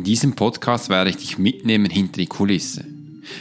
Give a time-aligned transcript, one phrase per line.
[0.00, 2.86] In diesem Podcast werde ich dich mitnehmen hinter die Kulisse.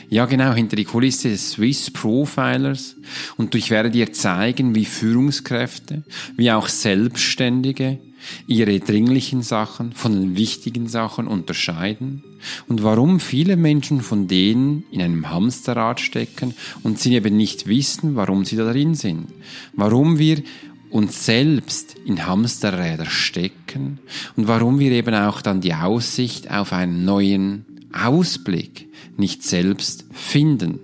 [0.09, 2.97] Ja, genau, hinter die Kulisse des Swiss Profilers.
[3.37, 6.03] Und ich werde dir zeigen, wie Führungskräfte,
[6.35, 7.99] wie auch Selbstständige
[8.45, 12.23] ihre dringlichen Sachen von den wichtigen Sachen unterscheiden
[12.67, 16.53] und warum viele Menschen von denen in einem Hamsterrad stecken
[16.83, 19.27] und sie eben nicht wissen, warum sie da drin sind.
[19.71, 20.43] Warum wir
[20.89, 23.99] uns selbst in Hamsterräder stecken
[24.35, 30.79] und warum wir eben auch dann die Aussicht auf einen neuen Ausblick nicht selbst finden.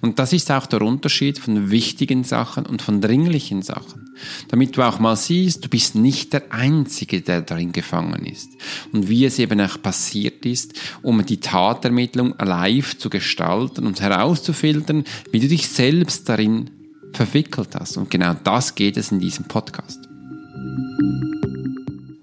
[0.00, 4.10] Und das ist auch der Unterschied von wichtigen Sachen und von dringlichen Sachen.
[4.48, 8.50] Damit du auch mal siehst, du bist nicht der Einzige, der darin gefangen ist.
[8.92, 15.04] Und wie es eben auch passiert ist, um die Tatermittlung live zu gestalten und herauszufiltern,
[15.30, 16.70] wie du dich selbst darin
[17.12, 17.96] verwickelt hast.
[17.96, 20.00] Und genau das geht es in diesem Podcast.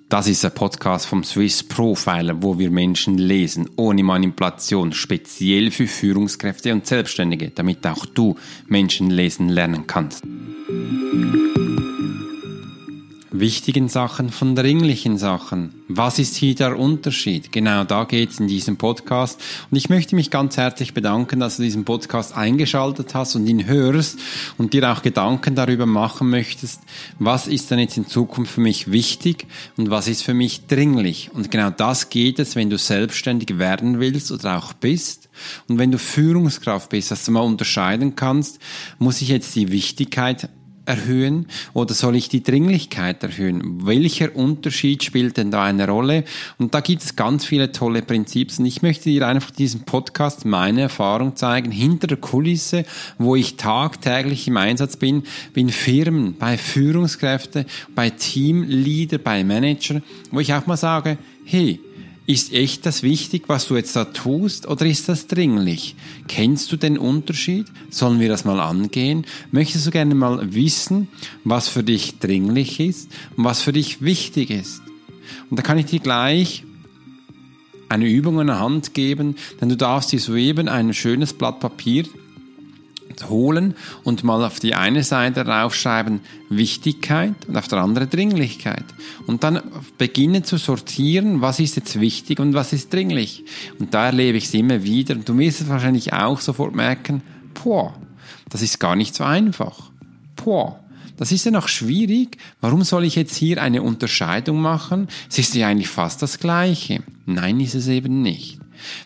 [0.10, 5.88] Das ist ein Podcast vom Swiss Profiler, wo wir Menschen lesen, ohne Manipulation, speziell für
[5.88, 8.36] Führungskräfte und Selbstständige, damit auch du
[8.68, 10.24] Menschen lesen lernen kannst
[13.40, 15.84] wichtigen Sachen von dringlichen Sachen.
[15.88, 17.52] Was ist hier der Unterschied?
[17.52, 19.42] Genau da geht's in diesem Podcast.
[19.72, 23.66] Und ich möchte mich ganz herzlich bedanken, dass du diesen Podcast eingeschaltet hast und ihn
[23.66, 24.20] hörst
[24.58, 26.82] und dir auch Gedanken darüber machen möchtest,
[27.20, 31.30] was ist denn jetzt in Zukunft für mich wichtig und was ist für mich dringlich.
[31.34, 35.30] Und genau das geht es, wenn du selbstständig werden willst oder auch bist.
[35.68, 38.60] Und wenn du Führungskraft bist, dass du mal unterscheiden kannst,
[39.00, 40.50] muss ich jetzt die Wichtigkeit
[40.88, 43.86] erhöhen oder soll ich die Dringlichkeit erhöhen?
[43.86, 46.24] Welcher Unterschied spielt denn da eine Rolle?
[46.58, 48.66] Und da gibt es ganz viele tolle Prinzipien.
[48.66, 52.86] Ich möchte dir einfach diesen Podcast meine Erfahrung zeigen, hinter der Kulisse,
[53.18, 60.40] wo ich tagtäglich im Einsatz bin, bin Firmen, bei Führungskräften, bei Teamleader, bei Manager, wo
[60.40, 61.80] ich auch mal sage, hey,
[62.28, 65.96] ist echt das wichtig, was du jetzt da tust, oder ist das dringlich?
[66.28, 67.68] Kennst du den Unterschied?
[67.90, 69.26] Sollen wir das mal angehen?
[69.52, 71.08] Möchtest du gerne mal wissen,
[71.46, 74.82] was für dich dringlich ist und was für dich wichtig ist?
[75.50, 76.66] Und da kann ich dir gleich
[77.88, 82.04] eine Übung in der Hand geben, denn du darfst dir soeben ein schönes Blatt Papier
[83.30, 88.86] holen und mal auf die eine Seite draufschreiben Wichtigkeit und auf der andere Dringlichkeit.
[89.26, 89.62] Und dann
[89.98, 93.44] beginnen zu sortieren, was ist jetzt wichtig und was ist dringlich.
[93.80, 95.16] Und da erlebe ich es immer wieder.
[95.16, 97.22] Und du wirst es wahrscheinlich auch sofort merken,
[97.64, 97.94] boah,
[98.50, 99.92] das ist gar nicht so einfach.
[100.36, 100.80] Boah.
[101.18, 102.38] Das ist ja noch schwierig.
[102.62, 105.08] Warum soll ich jetzt hier eine Unterscheidung machen?
[105.30, 107.02] Es ist ja eigentlich fast das Gleiche.
[107.26, 108.60] Nein, ist es eben nicht.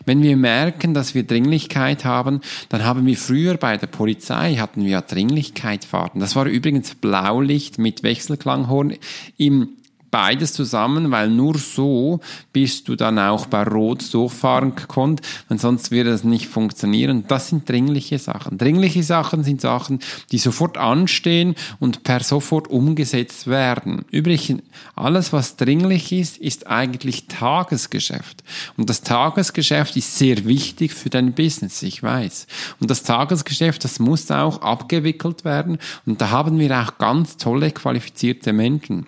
[0.04, 4.84] Wenn wir merken, dass wir Dringlichkeit haben, dann haben wir früher bei der Polizei hatten
[4.84, 6.20] wir ja Dringlichkeitsfahrten.
[6.20, 8.94] Das war übrigens Blaulicht mit Wechselklanghorn
[9.36, 9.76] im
[10.12, 12.20] beides zusammen, weil nur so
[12.52, 17.24] bist du dann auch bei Rot durchfahren gekonnt, denn sonst würde das nicht funktionieren.
[17.26, 18.58] Das sind dringliche Sachen.
[18.58, 20.00] Dringliche Sachen sind Sachen,
[20.30, 24.04] die sofort anstehen und per sofort umgesetzt werden.
[24.10, 24.62] Übrigens,
[24.94, 28.44] alles was dringlich ist, ist eigentlich Tagesgeschäft.
[28.76, 32.46] Und das Tagesgeschäft ist sehr wichtig für dein Business, ich weiß.
[32.80, 35.78] Und das Tagesgeschäft, das muss auch abgewickelt werden.
[36.04, 39.06] Und da haben wir auch ganz tolle, qualifizierte Menschen.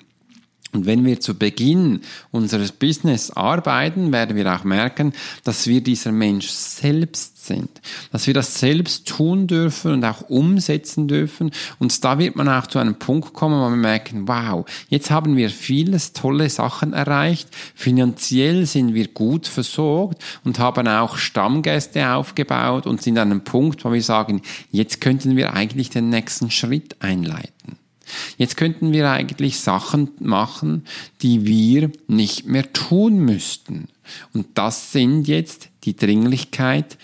[0.75, 2.01] Und wenn wir zu Beginn
[2.33, 5.12] unseres Business arbeiten, werden wir auch merken,
[5.45, 7.71] dass wir dieser Mensch selbst sind,
[8.11, 11.53] dass wir das selbst tun dürfen und auch umsetzen dürfen.
[11.79, 15.37] Und da wird man auch zu einem Punkt kommen, wo wir merken, wow, jetzt haben
[15.37, 22.87] wir vieles tolle Sachen erreicht, finanziell sind wir gut versorgt und haben auch Stammgäste aufgebaut
[22.87, 26.97] und sind an einem Punkt, wo wir sagen, jetzt könnten wir eigentlich den nächsten Schritt
[27.01, 27.84] einleiten.
[28.37, 30.85] Jetzt könnten wir eigentlich Sachen machen,
[31.23, 33.89] die wir nicht mehr tun müssten.
[34.33, 36.99] Und das sind jetzt die Dringlichkeit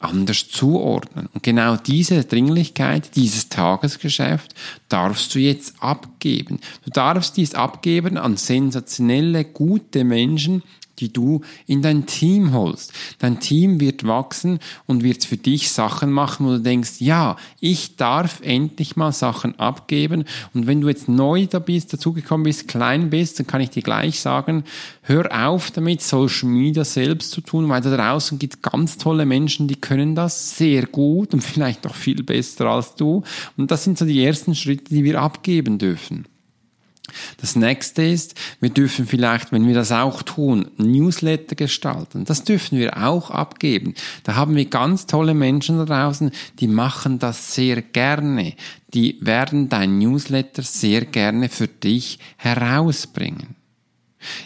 [0.00, 1.28] anders zuordnen.
[1.34, 4.54] Und genau diese Dringlichkeit, dieses Tagesgeschäft
[4.88, 6.58] darfst du jetzt abgeben.
[6.84, 10.62] Du darfst dies abgeben an sensationelle, gute Menschen,
[11.00, 12.92] die du in dein Team holst.
[13.18, 17.96] Dein Team wird wachsen und wird für dich Sachen machen, wo du denkst, ja, ich
[17.96, 20.24] darf endlich mal Sachen abgeben.
[20.54, 23.82] Und wenn du jetzt neu da bist, dazugekommen bist, klein bist, dann kann ich dir
[23.82, 24.64] gleich sagen,
[25.02, 29.68] hör auf damit, Social Media selbst zu tun, weil da draußen gibt ganz tolle Menschen,
[29.68, 33.22] die können das sehr gut und vielleicht noch viel besser als du.
[33.56, 36.26] Und das sind so die ersten Schritte, die wir abgeben dürfen.
[37.38, 42.24] Das nächste ist, wir dürfen vielleicht, wenn wir das auch tun, Newsletter gestalten.
[42.24, 43.94] Das dürfen wir auch abgeben.
[44.24, 48.54] Da haben wir ganz tolle Menschen da draußen, die machen das sehr gerne.
[48.94, 53.56] Die werden dein Newsletter sehr gerne für dich herausbringen.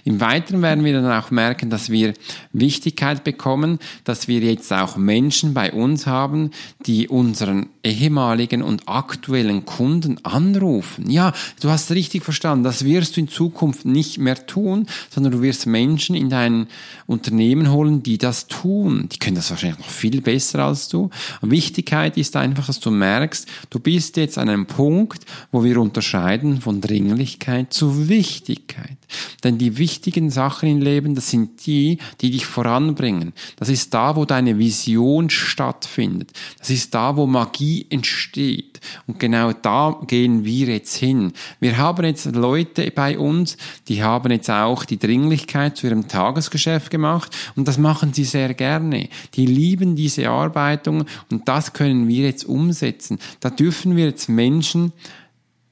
[0.04, 2.14] Im Weiteren werden wir dann auch merken, dass wir
[2.52, 6.52] Wichtigkeit bekommen, dass wir jetzt auch Menschen bei uns haben,
[6.86, 11.10] die unseren ehemaligen und aktuellen Kunden anrufen.
[11.10, 15.42] Ja, du hast richtig verstanden, das wirst du in Zukunft nicht mehr tun, sondern du
[15.42, 16.66] wirst Menschen in dein
[17.06, 19.08] Unternehmen holen, die das tun.
[19.12, 21.10] Die können das wahrscheinlich noch viel besser als du.
[21.40, 25.80] Und Wichtigkeit ist einfach, dass du merkst, du bist jetzt an einem Punkt, wo wir
[25.80, 28.96] unterscheiden von Dringlichkeit zu Wichtigkeit.
[29.42, 33.32] Denn die wichtigen Sachen im Leben, das sind die, die dich voranbringen.
[33.56, 36.32] Das ist da, wo deine Vision stattfindet.
[36.58, 38.80] Das ist da, wo Magie entsteht.
[39.06, 41.32] Und genau da gehen wir jetzt hin.
[41.60, 43.56] Wir haben jetzt Leute bei uns,
[43.88, 48.54] die haben jetzt auch die Dringlichkeit zu ihrem Tagesgeschäft gemacht und das machen sie sehr
[48.54, 49.08] gerne.
[49.34, 53.18] Die lieben diese Arbeitung und das können wir jetzt umsetzen.
[53.40, 54.92] Da dürfen wir jetzt Menschen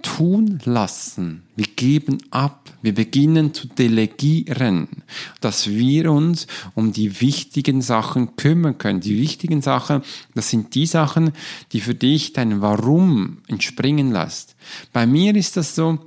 [0.03, 1.43] tun lassen.
[1.57, 2.71] Wir geben ab.
[2.83, 4.89] Wir beginnen zu delegieren,
[5.41, 9.01] dass wir uns um die wichtigen Sachen kümmern können.
[9.01, 10.03] Die wichtigen Sachen,
[10.35, 11.33] das sind die Sachen,
[11.73, 14.57] die für dich dein Warum entspringen lässt.
[14.93, 15.99] Bei mir ist das so,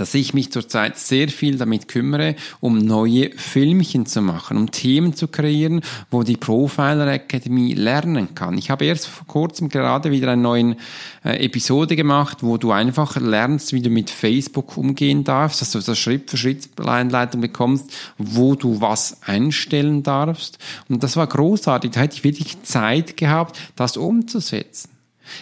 [0.00, 5.14] dass ich mich zurzeit sehr viel damit kümmere, um neue Filmchen zu machen, um Themen
[5.14, 8.56] zu kreieren, wo die Profiler Academy lernen kann.
[8.56, 10.76] Ich habe erst vor kurzem gerade wieder eine neue
[11.24, 15.80] äh, Episode gemacht, wo du einfach lernst, wie du mit Facebook umgehen darfst, dass du
[15.80, 20.58] das Schritt für Schritt Einleitung bekommst, wo du was einstellen darfst.
[20.88, 21.90] Und das war großartig.
[21.90, 24.88] Da hätte ich wirklich Zeit gehabt, das umzusetzen.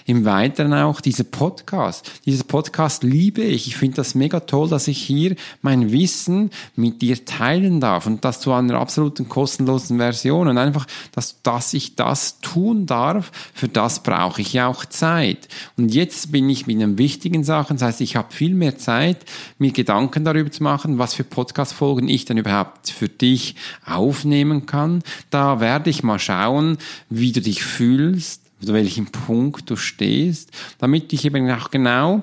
[0.07, 2.11] Im Weiteren auch dieser Podcast.
[2.25, 3.67] Dieses Podcast liebe ich.
[3.67, 8.25] Ich finde das mega toll, dass ich hier mein Wissen mit dir teilen darf und
[8.25, 13.69] das zu einer absoluten kostenlosen Version und einfach, dass, dass ich das tun darf, für
[13.69, 15.49] das brauche ich ja auch Zeit.
[15.77, 19.25] Und jetzt bin ich mit den wichtigen Sachen, das heißt, ich habe viel mehr Zeit,
[19.59, 25.03] mir Gedanken darüber zu machen, was für Podcast-Folgen ich dann überhaupt für dich aufnehmen kann.
[25.31, 31.13] Da werde ich mal schauen, wie du dich fühlst, zu welchem Punkt du stehst, damit
[31.13, 32.23] ich eben auch genau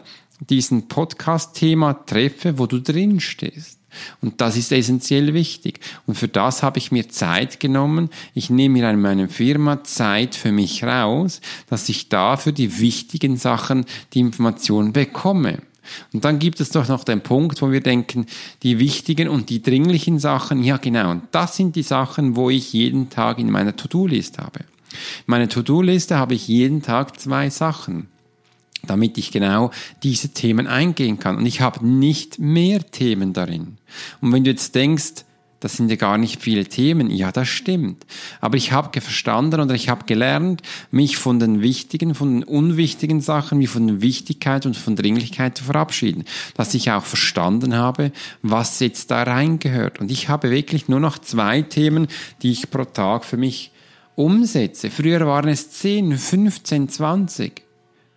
[0.49, 3.79] diesen Podcast-Thema treffe, wo du drin stehst.
[4.21, 5.79] Und das ist essentiell wichtig.
[6.05, 8.09] Und für das habe ich mir Zeit genommen.
[8.33, 11.39] Ich nehme mir an meiner Firma Zeit für mich raus,
[11.69, 15.59] dass ich da für die wichtigen Sachen die Informationen bekomme.
[16.13, 18.25] Und dann gibt es doch noch den Punkt, wo wir denken,
[18.63, 22.73] die wichtigen und die dringlichen Sachen, ja genau, und das sind die Sachen, wo ich
[22.73, 24.61] jeden Tag in meiner To-Do-List habe.
[25.25, 28.07] Meine To-Do-Liste habe ich jeden Tag zwei Sachen,
[28.85, 29.71] damit ich genau
[30.03, 31.37] diese Themen eingehen kann.
[31.37, 33.77] Und ich habe nicht mehr Themen darin.
[34.21, 35.25] Und wenn du jetzt denkst,
[35.65, 37.09] das sind ja gar nicht viele Themen.
[37.09, 38.05] Ja, das stimmt.
[38.39, 40.61] Aber ich habe verstanden oder ich habe gelernt,
[40.91, 45.63] mich von den wichtigen, von den unwichtigen Sachen, wie von Wichtigkeit und von Dringlichkeit zu
[45.63, 46.25] verabschieden.
[46.55, 48.11] Dass ich auch verstanden habe,
[48.43, 49.99] was jetzt da reingehört.
[49.99, 52.09] Und ich habe wirklich nur noch zwei Themen,
[52.43, 53.71] die ich pro Tag für mich
[54.15, 54.89] umsetze.
[54.89, 57.65] Früher waren es 10, 15, 20.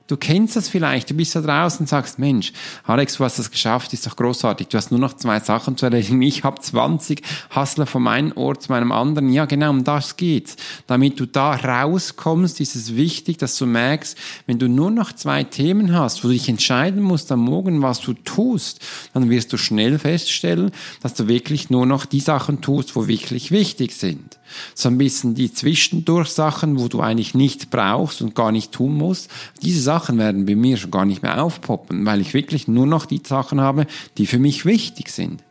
[0.09, 2.55] Du kennst das vielleicht, du bist da draußen und sagst, Mensch,
[2.85, 4.69] Alex, du hast das geschafft, ist doch großartig.
[4.69, 6.23] Du hast nur noch zwei Sachen zu erledigen.
[6.23, 7.21] Ich habe 20
[7.55, 9.31] Hustler von einem Ort zu meinem anderen.
[9.31, 10.57] Ja, genau, um das geht's.
[10.87, 14.17] Damit du da rauskommst, ist es wichtig, dass du merkst,
[14.47, 18.01] wenn du nur noch zwei Themen hast, wo du dich entscheiden musst am Morgen, was
[18.01, 18.81] du tust,
[19.13, 20.71] dann wirst du schnell feststellen,
[21.03, 24.38] dass du wirklich nur noch die Sachen tust, wo wirklich wichtig sind.
[24.75, 29.31] So ein bisschen die Zwischendurchsachen, wo du eigentlich nicht brauchst und gar nicht tun musst.
[29.63, 33.07] Diese Sachen werden bei mir schon gar nicht mehr aufpoppen, weil ich wirklich nur noch
[33.07, 33.87] die Sachen habe,
[34.17, 35.43] die für mich wichtig sind.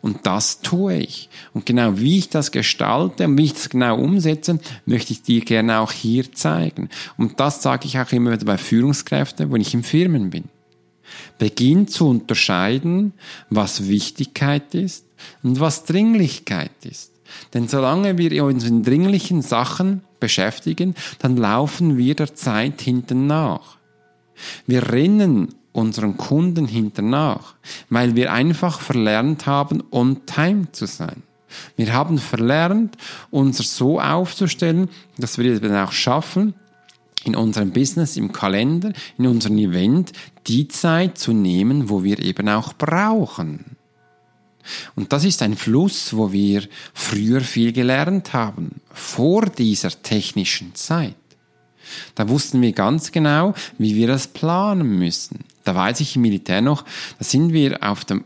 [0.00, 1.28] Und das tue ich.
[1.52, 5.40] Und genau wie ich das gestalte und wie ich das genau umsetze, möchte ich dir
[5.40, 6.88] gerne auch hier zeigen.
[7.16, 10.44] Und das sage ich auch immer wieder bei Führungskräften, wenn ich in Firmen bin.
[11.38, 13.12] Beginn zu unterscheiden,
[13.50, 15.04] was Wichtigkeit ist
[15.42, 17.12] und was Dringlichkeit ist.
[17.54, 23.76] Denn solange wir uns in dringlichen Sachen beschäftigen, dann laufen wir der Zeit hinten nach.
[24.66, 27.54] Wir rennen unseren Kunden hinten nach,
[27.90, 31.22] weil wir einfach verlernt haben, on time zu sein.
[31.76, 32.96] Wir haben verlernt,
[33.30, 36.54] uns so aufzustellen, dass wir es dann auch schaffen,
[37.24, 40.12] in unserem Business, im Kalender, in unserem Event
[40.46, 43.75] die Zeit zu nehmen, wo wir eben auch brauchen.
[44.94, 46.62] Und das ist ein Fluss, wo wir
[46.94, 51.14] früher viel gelernt haben, vor dieser technischen Zeit.
[52.14, 55.44] Da wussten wir ganz genau, wie wir das planen müssen.
[55.64, 56.84] Da weiß ich im Militär noch,
[57.18, 58.24] da sind wir auf dem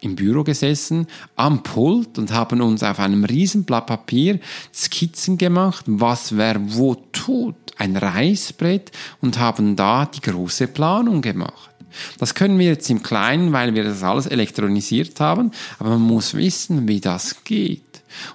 [0.00, 1.06] im Büro gesessen,
[1.36, 4.38] am Pult und haben uns auf einem riesen Blatt Papier
[4.72, 11.70] Skizzen gemacht, was wer wo tut, ein Reißbrett und haben da die große Planung gemacht.
[12.18, 16.34] Das können wir jetzt im Kleinen, weil wir das alles elektronisiert haben, aber man muss
[16.34, 17.82] wissen, wie das geht.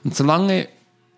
[0.03, 0.67] Und solange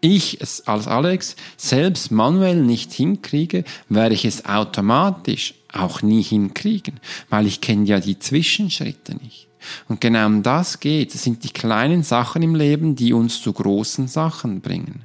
[0.02, 7.00] ich es als Alex selbst manuell nicht hinkriege, werde ich es automatisch auch nie hinkriegen,
[7.30, 9.48] weil ich kenne ja die Zwischenschritte nicht.
[9.88, 11.16] Und genau um das geht.
[11.16, 15.04] Es sind die kleinen Sachen im Leben, die uns zu großen Sachen bringen.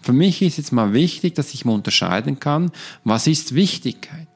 [0.00, 2.70] Für mich ist jetzt mal wichtig, dass ich mal unterscheiden kann,
[3.04, 4.28] was ist Wichtigkeit.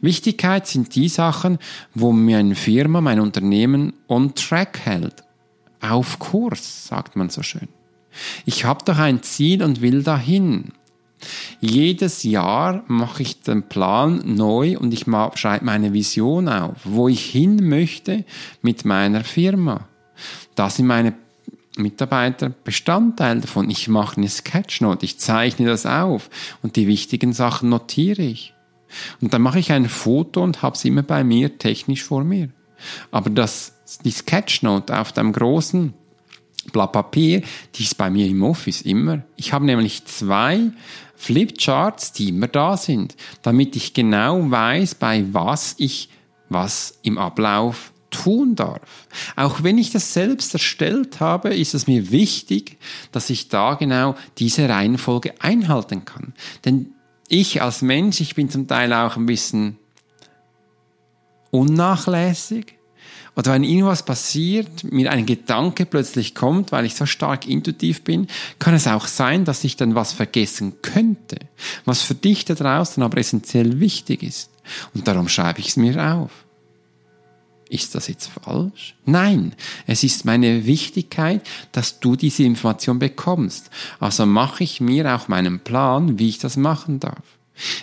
[0.00, 1.58] Wichtigkeit sind die Sachen,
[1.94, 5.24] wo mir eine Firma, mein Unternehmen on track hält.
[5.80, 7.68] Auf Kurs, sagt man so schön.
[8.44, 10.72] Ich habe doch ein Ziel und will dahin.
[11.60, 17.24] Jedes Jahr mache ich den Plan neu und ich schreibe meine Vision auf, wo ich
[17.24, 18.24] hin möchte
[18.62, 19.88] mit meiner Firma.
[20.54, 21.14] Da sind meine
[21.76, 23.68] Mitarbeiter Bestandteil davon.
[23.70, 26.30] Ich mache eine Sketchnote, ich zeichne das auf
[26.62, 28.53] und die wichtigen Sachen notiere ich.
[29.20, 32.50] Und dann mache ich ein Foto und habe es immer bei mir technisch vor mir.
[33.10, 33.74] Aber das,
[34.04, 35.94] die Sketchnote auf dem großen
[36.72, 37.42] Blatt Papier,
[37.74, 39.22] die ist bei mir im Office immer.
[39.36, 40.70] Ich habe nämlich zwei
[41.16, 46.08] Flipcharts, die immer da sind, damit ich genau weiß, bei was ich
[46.48, 49.08] was im Ablauf tun darf.
[49.34, 52.78] Auch wenn ich das selbst erstellt habe, ist es mir wichtig,
[53.12, 56.32] dass ich da genau diese Reihenfolge einhalten kann.
[56.64, 56.93] Denn
[57.28, 59.78] ich als Mensch, ich bin zum Teil auch ein bisschen
[61.50, 62.74] unnachlässig.
[63.36, 68.28] Oder wenn irgendwas passiert, mir ein Gedanke plötzlich kommt, weil ich so stark intuitiv bin,
[68.60, 71.36] kann es auch sein, dass ich dann was vergessen könnte,
[71.84, 74.50] was für dich da draußen aber essentiell wichtig ist.
[74.94, 76.43] Und darum schreibe ich es mir auf.
[77.74, 78.94] Ist das jetzt falsch?
[79.04, 79.52] Nein,
[79.88, 83.68] es ist meine Wichtigkeit, dass du diese Information bekommst.
[83.98, 87.24] Also mache ich mir auch meinen Plan, wie ich das machen darf.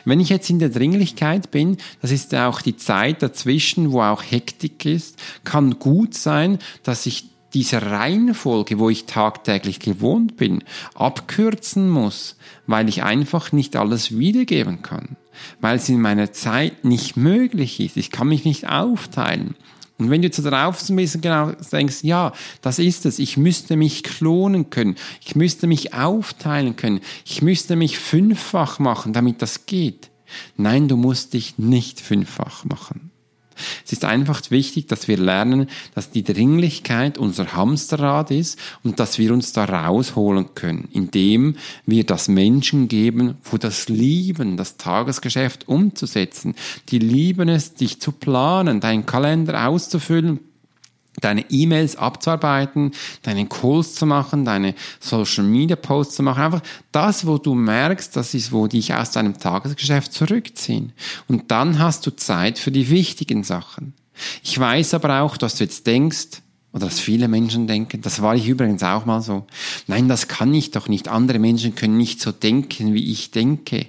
[0.06, 4.02] Wenn ich jetzt in der Dringlichkeit bin, das ist ja auch die Zeit dazwischen, wo
[4.02, 10.64] auch Hektik ist, kann gut sein, dass ich diese Reihenfolge, wo ich tagtäglich gewohnt bin,
[10.96, 15.18] abkürzen muss, weil ich einfach nicht alles wiedergeben kann,
[15.60, 17.98] weil es in meiner Zeit nicht möglich ist.
[17.98, 19.56] Ich kann mich nicht aufteilen.
[20.02, 23.76] Und wenn du jetzt darauf ein bisschen genau denkst, ja, das ist es, ich müsste
[23.76, 29.68] mich klonen können, ich müsste mich aufteilen können, ich müsste mich fünffach machen, damit das
[29.68, 30.10] geht.
[30.58, 33.11] Nein, du musst dich nicht fünffach machen.
[33.86, 39.18] Es ist einfach wichtig, dass wir lernen, dass die Dringlichkeit unser Hamsterrad ist und dass
[39.18, 45.68] wir uns da rausholen können, indem wir das Menschen geben, wo das lieben, das Tagesgeschäft
[45.68, 46.56] umzusetzen.
[46.90, 50.40] Die lieben es, dich zu planen, deinen Kalender auszufüllen
[51.20, 52.92] deine E-Mails abzuarbeiten,
[53.24, 56.42] deinen Calls zu machen, deine Social Media Posts zu machen.
[56.42, 60.94] Einfach das, wo du merkst, das ist, wo dich aus deinem Tagesgeschäft zurückziehen.
[61.28, 63.94] Und dann hast du Zeit für die wichtigen Sachen.
[64.44, 66.42] Ich weiß aber auch, dass du jetzt denkst,
[66.74, 69.46] oder dass viele Menschen denken, das war ich übrigens auch mal so,
[69.88, 71.10] nein, das kann ich doch nicht.
[71.10, 73.88] Andere Menschen können nicht so denken, wie ich denke.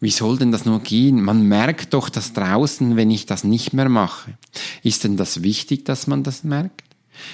[0.00, 1.22] Wie soll denn das nur gehen?
[1.22, 4.36] Man merkt doch das draußen, wenn ich das nicht mehr mache.
[4.82, 6.82] Ist denn das wichtig, dass man das merkt?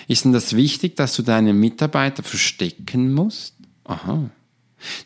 [0.07, 3.55] Ist denn das wichtig, dass du deinen Mitarbeiter verstecken musst?
[3.85, 4.31] Aha.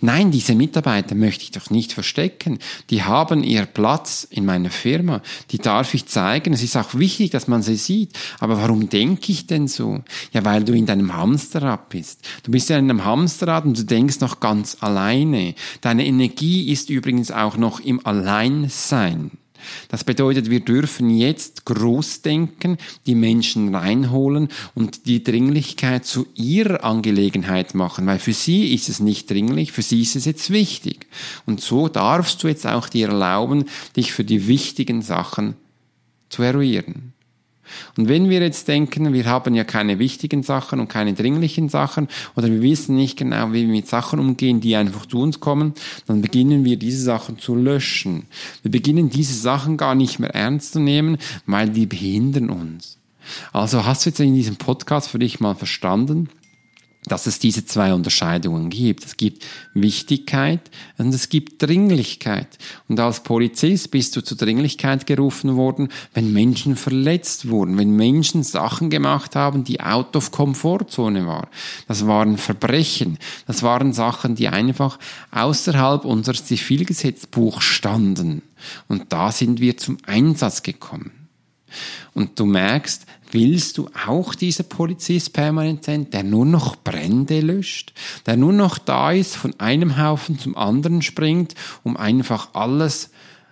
[0.00, 2.58] Nein, diese Mitarbeiter möchte ich doch nicht verstecken.
[2.90, 5.22] Die haben ihr Platz in meiner Firma.
[5.50, 6.52] Die darf ich zeigen.
[6.52, 8.12] Es ist auch wichtig, dass man sie sieht.
[8.38, 10.02] Aber warum denke ich denn so?
[10.32, 12.20] Ja, weil du in deinem Hamsterrad bist.
[12.42, 15.54] Du bist ja in einem Hamsterrad und du denkst noch ganz alleine.
[15.80, 19.32] Deine Energie ist übrigens auch noch im Alleinsein.
[19.88, 26.84] Das bedeutet, wir dürfen jetzt groß denken, die Menschen reinholen und die Dringlichkeit zu ihrer
[26.84, 31.06] Angelegenheit machen, weil für sie ist es nicht dringlich, für sie ist es jetzt wichtig.
[31.46, 33.64] Und so darfst du jetzt auch dir erlauben,
[33.96, 35.54] dich für die wichtigen Sachen
[36.28, 37.12] zu eruieren.
[37.96, 42.08] Und wenn wir jetzt denken, wir haben ja keine wichtigen Sachen und keine dringlichen Sachen
[42.36, 45.74] oder wir wissen nicht genau, wie wir mit Sachen umgehen, die einfach zu uns kommen,
[46.06, 48.26] dann beginnen wir diese Sachen zu löschen.
[48.62, 52.98] Wir beginnen diese Sachen gar nicht mehr ernst zu nehmen, weil die behindern uns.
[53.52, 56.28] Also hast du jetzt in diesem Podcast für dich mal verstanden,
[57.06, 59.04] dass es diese zwei Unterscheidungen gibt.
[59.04, 59.44] Es gibt
[59.74, 60.60] Wichtigkeit
[60.98, 62.58] und es gibt Dringlichkeit.
[62.88, 68.42] Und als Polizist bist du zur Dringlichkeit gerufen worden, wenn Menschen verletzt wurden, wenn Menschen
[68.42, 71.48] Sachen gemacht haben, die out of Komfortzone waren.
[71.86, 73.18] Das waren Verbrechen.
[73.46, 74.98] Das waren Sachen, die einfach
[75.30, 78.42] außerhalb unseres Zivilgesetzbuchs standen.
[78.88, 81.12] Und da sind wir zum Einsatz gekommen.
[82.14, 87.92] Und du merkst, willst du auch dieser Polizist permanent sein, der nur noch Brände löscht,
[88.24, 93.10] der nur noch da ist, von einem Haufen zum anderen springt, um einfach alles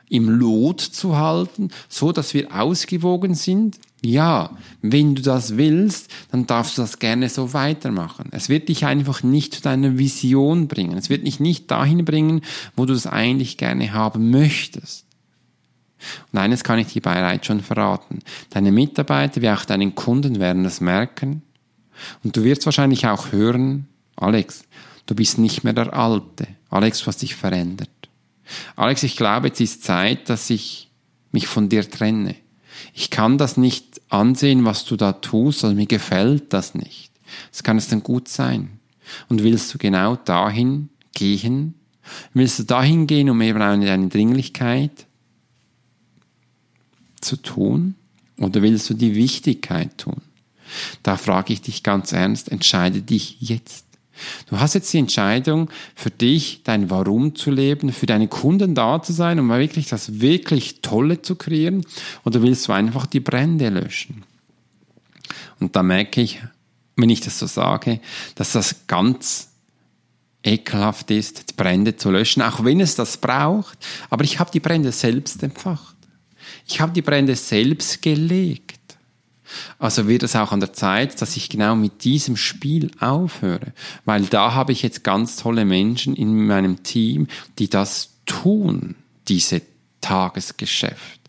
[0.08, 3.78] im Lot zu halten, so dass wir ausgewogen sind?
[4.02, 8.28] Ja, wenn du das willst, dann darfst du das gerne so weitermachen.
[8.32, 10.96] Es wird dich einfach nicht zu deiner Vision bringen.
[10.96, 12.40] Es wird dich nicht dahin bringen,
[12.74, 15.04] wo du es eigentlich gerne haben möchtest.
[16.32, 18.20] Und eines kann ich dir bereits schon verraten.
[18.50, 21.42] Deine Mitarbeiter wie auch deine Kunden werden das merken.
[22.23, 24.64] Und du wirst wahrscheinlich auch hören, Alex,
[25.06, 26.46] du bist nicht mehr der Alte.
[26.70, 27.88] Alex, du hast dich verändert.
[28.76, 30.90] Alex, ich glaube, jetzt ist Zeit, dass ich
[31.32, 32.34] mich von dir trenne.
[32.92, 37.11] Ich kann das nicht ansehen, was du da tust, also mir gefällt das nicht.
[37.50, 38.80] Das kann es denn gut sein.
[39.28, 41.75] Und willst du genau dahin gehen?
[42.32, 45.06] Willst du dahin gehen, um eben eine Dringlichkeit
[47.24, 47.94] zu tun?
[48.38, 50.22] Oder willst du die Wichtigkeit tun?
[51.02, 53.84] Da frage ich dich ganz ernst, entscheide dich jetzt.
[54.48, 59.02] Du hast jetzt die Entscheidung für dich, dein Warum zu leben, für deine Kunden da
[59.02, 61.84] zu sein, um wirklich das wirklich Tolle zu kreieren,
[62.24, 64.22] oder willst du einfach die Brände löschen?
[65.58, 66.40] Und da merke ich,
[66.96, 68.00] wenn ich das so sage,
[68.36, 69.50] dass das ganz
[70.44, 73.78] ekelhaft ist, die Brände zu löschen, auch wenn es das braucht.
[74.10, 75.93] Aber ich habe die Brände selbst empfacht.
[76.66, 78.75] Ich habe die Brände selbst gelegt.
[79.78, 83.73] Also wird es auch an der Zeit, dass ich genau mit diesem Spiel aufhöre,
[84.04, 87.28] weil da habe ich jetzt ganz tolle Menschen in meinem Team,
[87.59, 88.97] die das tun,
[89.28, 89.62] diese
[90.00, 91.21] Tagesgeschäft.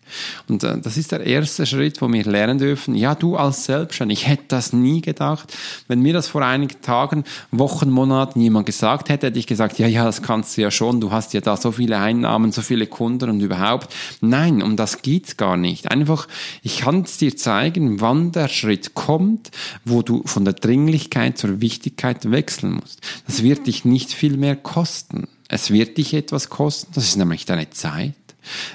[0.48, 4.22] Und äh, das ist der erste Schritt, wo wir lernen dürfen, ja, du als Selbstständig,
[4.22, 5.56] ich hätte das nie gedacht.
[5.88, 9.88] Wenn mir das vor einigen Tagen, Wochen, Monaten jemand gesagt hätte, hätte ich gesagt, ja,
[9.88, 12.88] ja, das kannst du ja schon, du hast ja da so viele Einnahmen, so viele
[12.88, 13.94] Kunden und überhaupt.
[14.22, 15.92] Nein, um das geht's gar nicht.
[15.92, 16.28] Einfach,
[16.62, 19.52] ich kann es dir zeigen, wann der Schritt kommt,
[19.84, 23.02] wo du von der Dringlichkeit zur Wichtigkeit wechseln musst.
[23.28, 25.28] Das wird dich nicht viel mehr kosten.
[25.48, 28.16] Es wird dich etwas kosten, das ist nämlich deine Zeit.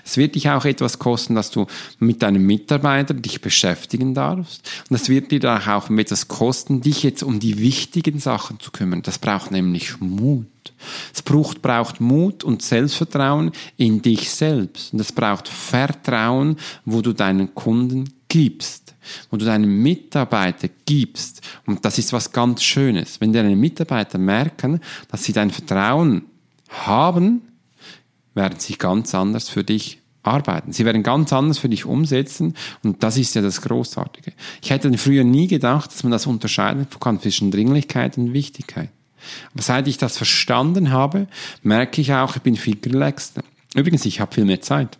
[0.04, 1.66] Es wird dich auch etwas kosten, dass du
[1.98, 4.68] mit deinem Mitarbeiter dich beschäftigen darfst.
[4.88, 9.02] Und es wird dir auch etwas kosten, dich jetzt um die wichtigen Sachen zu kümmern.
[9.02, 10.46] Das braucht nämlich Mut.
[11.12, 14.92] Es braucht, braucht Mut und Selbstvertrauen in dich selbst.
[14.92, 18.94] Und es braucht Vertrauen, wo du deinen Kunden gibst,
[19.30, 21.42] wo du deinen Mitarbeiter gibst.
[21.66, 23.20] Und das ist was ganz Schönes.
[23.20, 24.80] Wenn deine Mitarbeiter merken,
[25.10, 26.22] dass sie dein Vertrauen
[26.68, 27.42] haben,
[28.40, 30.72] werden sie ganz anders für dich arbeiten.
[30.72, 34.32] Sie werden ganz anders für dich umsetzen und das ist ja das Großartige.
[34.62, 38.88] Ich hätte früher nie gedacht, dass man das unterscheiden kann zwischen Dringlichkeit und Wichtigkeit.
[39.52, 41.26] Aber seit ich das verstanden habe,
[41.62, 43.42] merke ich auch, ich bin viel relaxter.
[43.74, 44.96] Übrigens, ich habe viel mehr Zeit.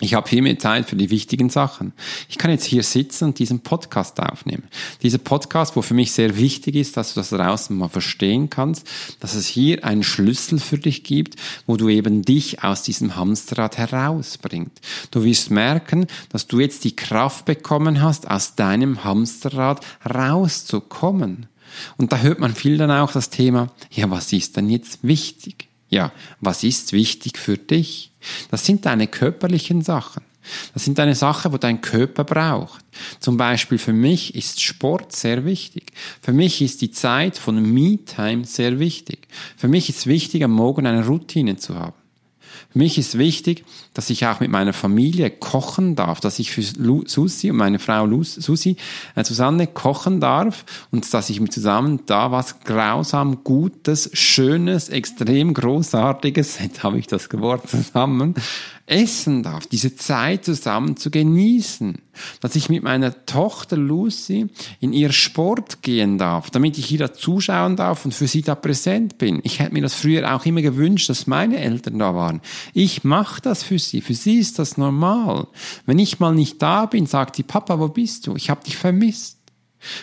[0.00, 1.92] Ich habe viel mehr Zeit für die wichtigen Sachen.
[2.28, 4.64] Ich kann jetzt hier sitzen und diesen Podcast aufnehmen.
[5.04, 8.88] Dieser Podcast, wo für mich sehr wichtig ist, dass du das draußen mal verstehen kannst,
[9.20, 13.78] dass es hier einen Schlüssel für dich gibt, wo du eben dich aus diesem Hamsterrad
[13.78, 14.80] herausbringt.
[15.12, 21.46] Du wirst merken, dass du jetzt die Kraft bekommen hast, aus deinem Hamsterrad rauszukommen.
[21.96, 25.68] Und da hört man viel dann auch das Thema, ja, was ist denn jetzt wichtig?
[25.88, 28.10] Ja, was ist wichtig für dich?
[28.50, 30.22] Das sind deine körperlichen Sachen.
[30.74, 32.84] Das sind deine Sachen, wo dein Körper braucht.
[33.18, 35.92] Zum Beispiel für mich ist Sport sehr wichtig.
[36.20, 39.26] Für mich ist die Zeit von Me-Time sehr wichtig.
[39.56, 42.03] Für mich ist wichtig, am Morgen eine Routine zu haben.
[42.76, 47.50] Mich ist wichtig, dass ich auch mit meiner Familie kochen darf, dass ich für Susi
[47.50, 48.76] und meine Frau Susi
[49.14, 55.54] äh, Susanne kochen darf und dass ich mit zusammen da was grausam Gutes, Schönes, extrem
[55.54, 58.34] Großartiges, jetzt habe ich das Wort zusammen,
[58.86, 61.98] essen darf, diese Zeit zusammen zu genießen,
[62.40, 64.48] dass ich mit meiner Tochter Lucy
[64.80, 68.54] in ihr Sport gehen darf, damit ich ihr da zuschauen darf und für sie da
[68.54, 69.40] präsent bin.
[69.42, 72.42] Ich hätte mir das früher auch immer gewünscht, dass meine Eltern da waren.
[72.74, 75.46] Ich mache das für sie, für sie ist das normal.
[75.86, 78.36] Wenn ich mal nicht da bin, sagt sie, Papa, wo bist du?
[78.36, 79.38] Ich habe dich vermisst.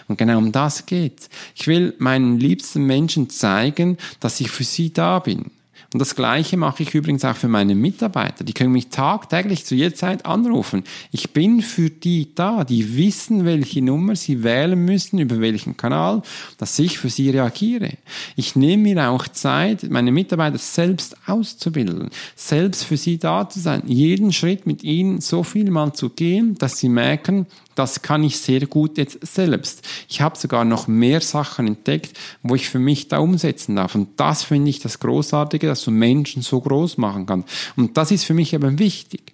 [0.07, 1.29] Und genau um das geht's.
[1.55, 5.51] Ich will meinen liebsten Menschen zeigen, dass ich für sie da bin.
[5.93, 8.45] Und das Gleiche mache ich übrigens auch für meine Mitarbeiter.
[8.45, 10.85] Die können mich tagtäglich zu jeder Zeit anrufen.
[11.11, 12.63] Ich bin für die da.
[12.63, 16.21] Die wissen, welche Nummer sie wählen müssen, über welchen Kanal,
[16.57, 17.91] dass ich für sie reagiere.
[18.37, 23.83] Ich nehme mir auch Zeit, meine Mitarbeiter selbst auszubilden, selbst für sie da zu sein,
[23.85, 28.37] jeden Schritt mit ihnen so viel mal zu gehen, dass sie merken, das kann ich
[28.37, 29.87] sehr gut jetzt selbst.
[30.09, 33.95] Ich habe sogar noch mehr Sachen entdeckt, wo ich für mich da umsetzen darf.
[33.95, 37.49] Und das finde ich das Großartige, dass du Menschen so groß machen kannst.
[37.75, 39.33] Und das ist für mich eben wichtig.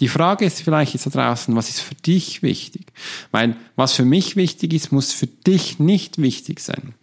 [0.00, 2.86] Die Frage ist vielleicht jetzt da draußen, was ist für dich wichtig?
[3.30, 6.94] Weil was für mich wichtig ist, muss für dich nicht wichtig sein.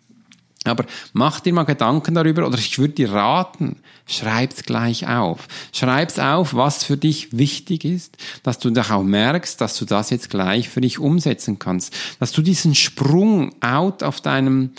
[0.65, 5.47] Aber mach dir mal Gedanken darüber oder ich würde dir raten, schreib's gleich auf.
[5.73, 10.09] Schreib's auf, was für dich wichtig ist, dass du doch auch merkst, dass du das
[10.09, 11.95] jetzt gleich für dich umsetzen kannst.
[12.19, 14.71] Dass du diesen Sprung out auf deinem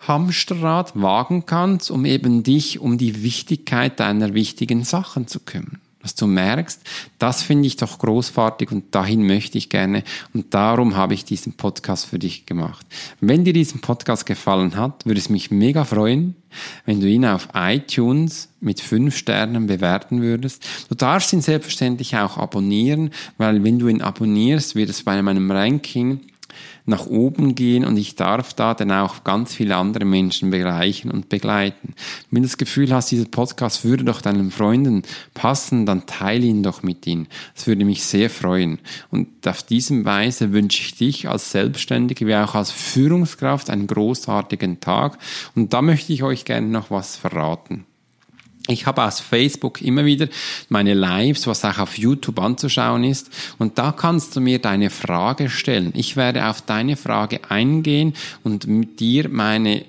[0.00, 6.14] Hamsterrad wagen kannst, um eben dich um die Wichtigkeit deiner wichtigen Sachen zu kümmern dass
[6.14, 6.82] du merkst,
[7.18, 11.54] das finde ich doch großartig und dahin möchte ich gerne und darum habe ich diesen
[11.54, 12.86] Podcast für dich gemacht.
[13.20, 16.36] Wenn dir diesen Podcast gefallen hat, würde es mich mega freuen,
[16.84, 20.64] wenn du ihn auf iTunes mit fünf Sternen bewerten würdest.
[20.88, 25.50] Du darfst ihn selbstverständlich auch abonnieren, weil wenn du ihn abonnierst, wird es bei meinem
[25.50, 26.20] Ranking
[26.86, 31.28] nach oben gehen und ich darf da dann auch ganz viele andere Menschen bereichen und
[31.28, 31.94] begleiten.
[32.30, 35.02] Wenn du das Gefühl hast, dieser Podcast würde doch deinen Freunden
[35.34, 37.26] passen, dann teile ihn doch mit ihnen.
[37.54, 38.78] Das würde mich sehr freuen.
[39.10, 44.80] Und auf diesem Weise wünsche ich dich als Selbstständige wie auch als Führungskraft einen großartigen
[44.80, 45.18] Tag.
[45.54, 47.84] Und da möchte ich euch gerne noch was verraten.
[48.68, 50.28] Ich habe aus Facebook immer wieder
[50.68, 53.30] meine Lives, was auch auf YouTube anzuschauen ist.
[53.58, 55.92] Und da kannst du mir deine Frage stellen.
[55.94, 59.84] Ich werde auf deine Frage eingehen und mit dir meine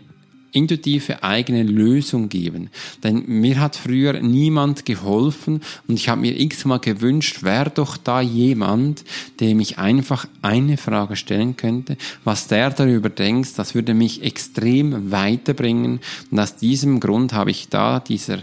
[0.51, 2.69] intuitive eigene Lösung geben.
[3.03, 8.21] Denn mir hat früher niemand geholfen und ich habe mir x-mal gewünscht, wäre doch da
[8.21, 9.03] jemand,
[9.39, 15.12] dem ich einfach eine Frage stellen könnte, was der darüber denkt, das würde mich extrem
[15.12, 15.99] weiterbringen
[16.31, 18.39] und aus diesem Grund habe ich da dieser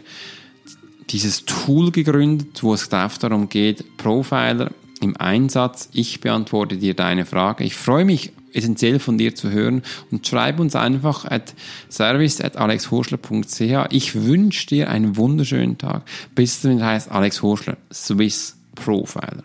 [1.10, 5.88] dieses Tool gegründet, wo es darum geht, Profiler im Einsatz.
[5.92, 7.64] Ich beantworte dir deine Frage.
[7.64, 11.54] Ich freue mich essentiell von dir zu hören und schreib uns einfach at
[11.90, 13.88] service at alexhorschler.ch.
[13.90, 16.02] Ich wünsche dir einen wunderschönen Tag.
[16.34, 19.44] Bis zum heißt Alex Horschler, Swiss Profiler.